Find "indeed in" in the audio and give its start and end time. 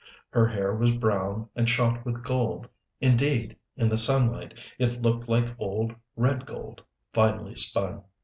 3.01-3.87